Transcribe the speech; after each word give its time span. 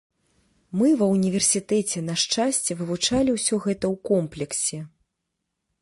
Мы 0.81 0.87
ва 1.01 1.09
ўніверсітэце, 1.15 1.97
на 2.09 2.15
шчасце, 2.23 2.71
вывучалі 2.83 3.31
ўсё 3.39 3.55
гэта 3.67 3.85
ў 3.93 4.13
комплексе. 4.13 4.79